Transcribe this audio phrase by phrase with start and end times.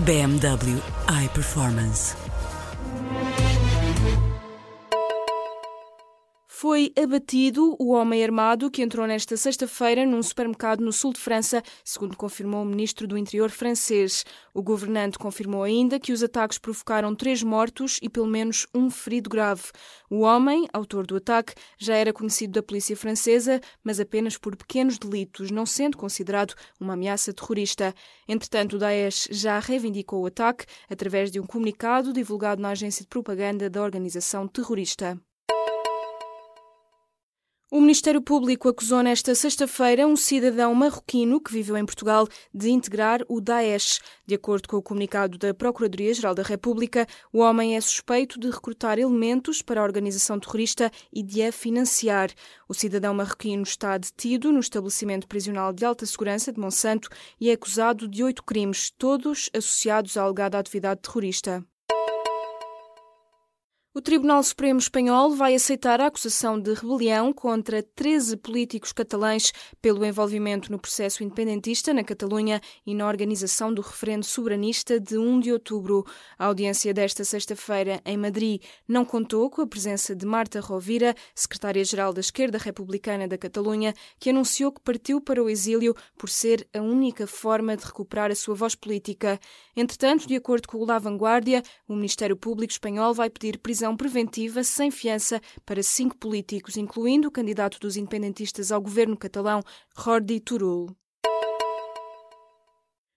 [0.00, 2.23] BMW iPerformance.
[6.64, 11.62] Foi abatido o homem armado que entrou nesta sexta-feira num supermercado no sul de França,
[11.84, 14.24] segundo confirmou o ministro do Interior francês.
[14.54, 19.28] O governante confirmou ainda que os ataques provocaram três mortos e pelo menos um ferido
[19.28, 19.64] grave.
[20.08, 24.96] O homem, autor do ataque, já era conhecido da polícia francesa, mas apenas por pequenos
[24.96, 27.94] delitos, não sendo considerado uma ameaça terrorista.
[28.26, 33.08] Entretanto, o Daesh já reivindicou o ataque através de um comunicado divulgado na agência de
[33.08, 35.20] propaganda da organização terrorista.
[37.74, 43.22] O Ministério Público acusou nesta sexta-feira um cidadão marroquino que viveu em Portugal de integrar
[43.28, 43.98] o Daesh.
[44.24, 48.96] De acordo com o comunicado da Procuradoria-Geral da República, o homem é suspeito de recrutar
[48.96, 52.30] elementos para a organização terrorista e de a financiar.
[52.68, 57.08] O cidadão marroquino está detido no estabelecimento prisional de alta segurança de Monsanto
[57.40, 61.66] e é acusado de oito crimes, todos associados à alegada atividade terrorista.
[63.96, 70.04] O Tribunal Supremo Espanhol vai aceitar a acusação de rebelião contra 13 políticos catalães pelo
[70.04, 75.52] envolvimento no processo independentista na Catalunha e na organização do referendo soberanista de 1 de
[75.52, 76.04] outubro.
[76.36, 82.12] A audiência desta sexta-feira em Madrid não contou com a presença de Marta Rovira, secretária-geral
[82.12, 86.80] da Esquerda Republicana da Catalunha, que anunciou que partiu para o exílio por ser a
[86.80, 89.38] única forma de recuperar a sua voz política.
[89.76, 93.96] Entretanto, de acordo com o La Vanguardia, o Ministério Público Espanhol vai pedir prisão prisão
[93.96, 99.62] preventiva sem fiança para cinco políticos, incluindo o candidato dos independentistas ao governo catalão,
[99.96, 100.96] Jordi Turul.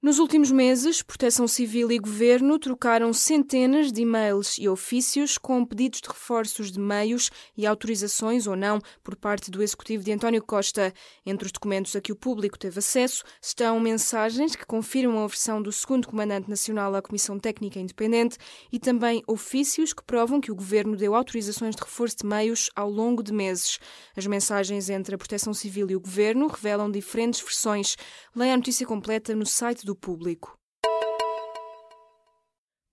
[0.00, 6.00] Nos últimos meses, Proteção Civil e Governo trocaram centenas de e-mails e ofícios com pedidos
[6.00, 10.94] de reforços de meios e autorizações ou não por parte do Executivo de António Costa.
[11.26, 15.60] Entre os documentos a que o público teve acesso estão mensagens que confirmam a versão
[15.60, 18.38] do segundo Comandante Nacional à Comissão Técnica Independente
[18.70, 22.88] e também ofícios que provam que o Governo deu autorizações de reforço de meios ao
[22.88, 23.80] longo de meses.
[24.16, 27.96] As mensagens entre a Proteção Civil e o Governo revelam diferentes versões.
[28.32, 30.57] Leia a notícia completa no site do público.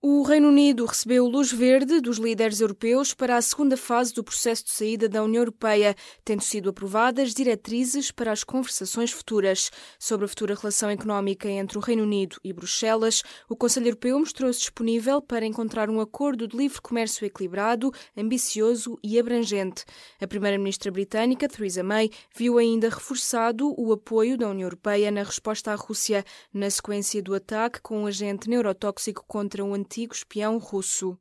[0.08, 4.62] O Reino Unido recebeu luz verde dos líderes europeus para a segunda fase do processo
[4.62, 9.68] de saída da União Europeia, tendo sido aprovadas diretrizes para as conversações futuras.
[9.98, 14.60] Sobre a futura relação económica entre o Reino Unido e Bruxelas, o Conselho Europeu mostrou-se
[14.60, 19.84] disponível para encontrar um acordo de livre comércio equilibrado, ambicioso e abrangente.
[20.20, 25.72] A primeira-ministra britânica, Theresa May, viu ainda reforçado o apoio da União Europeia na resposta
[25.72, 26.24] à Rússia,
[26.54, 31.18] na sequência do ataque com um agente neurotóxico contra um antigo antigo espião russo.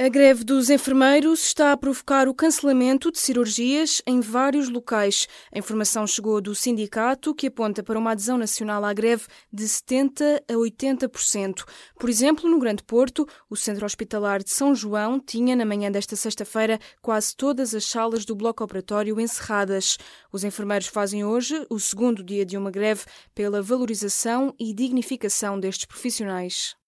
[0.00, 5.26] A greve dos enfermeiros está a provocar o cancelamento de cirurgias em vários locais.
[5.52, 10.40] A informação chegou do sindicato, que aponta para uma adesão nacional à greve de 70%
[10.48, 11.64] a 80%.
[11.98, 16.14] Por exemplo, no Grande Porto, o Centro Hospitalar de São João tinha, na manhã desta
[16.14, 19.98] sexta-feira, quase todas as salas do bloco operatório encerradas.
[20.30, 23.04] Os enfermeiros fazem hoje o segundo dia de uma greve
[23.34, 26.78] pela valorização e dignificação destes profissionais.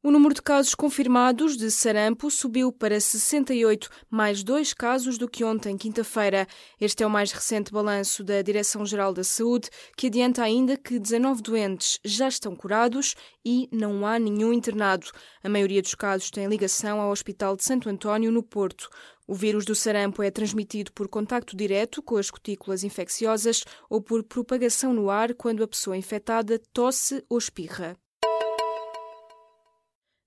[0.00, 5.42] O número de casos confirmados de sarampo subiu para 68, mais dois casos do que
[5.42, 6.46] ontem, quinta-feira.
[6.80, 11.42] Este é o mais recente balanço da Direção-Geral da Saúde, que adianta ainda que 19
[11.42, 15.08] doentes já estão curados e não há nenhum internado.
[15.42, 18.88] A maioria dos casos tem ligação ao Hospital de Santo António, no Porto.
[19.26, 24.22] O vírus do sarampo é transmitido por contacto direto com as cutículas infecciosas ou por
[24.22, 27.98] propagação no ar quando a pessoa infectada tosse ou espirra.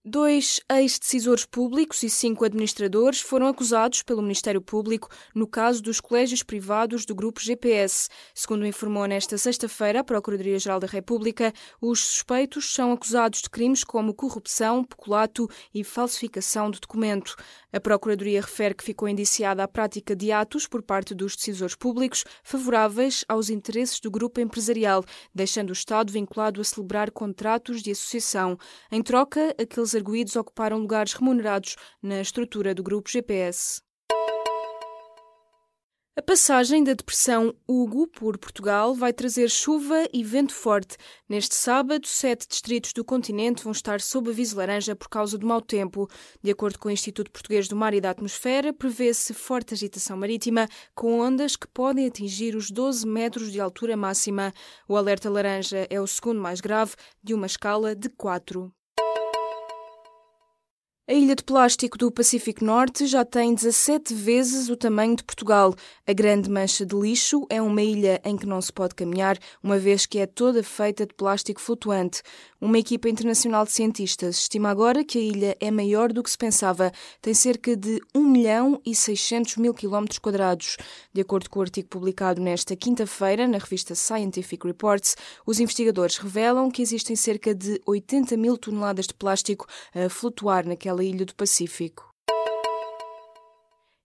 [0.03, 6.41] Dois ex-decisores públicos e cinco administradores foram acusados pelo Ministério Público no caso dos colégios
[6.41, 8.09] privados do Grupo GPS.
[8.33, 14.11] Segundo informou nesta sexta-feira a Procuradoria-Geral da República, os suspeitos são acusados de crimes como
[14.11, 17.35] corrupção, peculato e falsificação de documento.
[17.73, 22.23] A Procuradoria refere que ficou indiciada a prática de atos por parte dos decisores públicos
[22.43, 28.57] favoráveis aos interesses do grupo empresarial, deixando o Estado vinculado a celebrar contratos de associação.
[28.91, 33.81] Em troca, aqueles os arguídos ocuparam lugares remunerados na estrutura do grupo GPS.
[36.13, 40.97] A passagem da depressão Hugo por Portugal vai trazer chuva e vento forte.
[41.27, 45.61] Neste sábado, sete distritos do continente vão estar sob aviso laranja por causa do mau
[45.61, 46.09] tempo.
[46.43, 50.67] De acordo com o Instituto Português do Mar e da Atmosfera, prevê-se forte agitação marítima,
[50.93, 54.51] com ondas que podem atingir os 12 metros de altura máxima.
[54.89, 56.93] O alerta laranja é o segundo mais grave,
[57.23, 58.69] de uma escala de 4.
[61.11, 65.75] A ilha de plástico do Pacífico Norte já tem 17 vezes o tamanho de Portugal.
[66.07, 69.77] A Grande Mancha de Lixo é uma ilha em que não se pode caminhar, uma
[69.77, 72.21] vez que é toda feita de plástico flutuante.
[72.61, 76.37] Uma equipa internacional de cientistas estima agora que a ilha é maior do que se
[76.37, 76.93] pensava.
[77.21, 80.77] Tem cerca de 1 milhão e 600 mil quilómetros quadrados.
[81.11, 86.71] De acordo com o artigo publicado nesta quinta-feira na revista Scientific Reports, os investigadores revelam
[86.71, 92.11] que existem cerca de 80 mil toneladas de plástico a flutuar naquela ilha do Pacífico.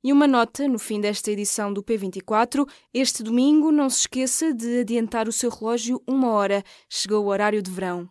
[0.05, 2.65] E uma nota no fim desta edição do P24:
[2.95, 6.63] este domingo não se esqueça de adiantar o seu relógio uma hora.
[6.89, 8.09] Chegou o horário de verão.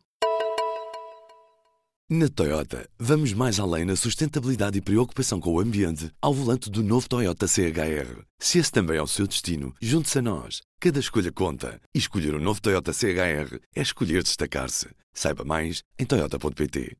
[2.08, 6.84] Na Toyota, vamos mais além na sustentabilidade e preocupação com o ambiente ao volante do
[6.84, 8.22] novo Toyota CHR.
[8.40, 10.62] Se esse também é o seu destino, junte-se a nós.
[10.80, 11.82] Cada escolha conta.
[11.96, 14.88] E escolher o um novo Toyota CHR é escolher destacar-se.
[15.14, 16.96] Saiba mais em Toyota.pt.